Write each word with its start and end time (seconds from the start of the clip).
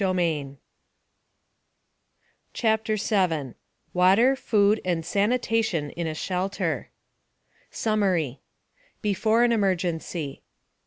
CHAPTER 2.53 2.97
7 2.97 3.53
WATER, 3.93 4.35
FOOD, 4.35 4.81
AND 4.83 5.05
SANITATION 5.05 5.91
IN 5.91 6.07
A 6.07 6.15
SHELTER 6.15 6.89
SUMMARY 7.69 8.41
BEFORE 9.03 9.43
AN 9.43 9.51
EMERGENCY 9.51 10.39
1. 10.41 10.41